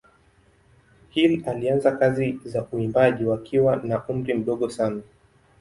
Hill 1.09 1.49
alianza 1.49 1.91
kazi 1.91 2.39
za 2.45 2.67
uimbaji 2.71 3.25
wakiwa 3.25 3.75
na 3.75 4.07
umri 4.07 4.33
mdogo 4.33 4.69
sana. 4.69 5.01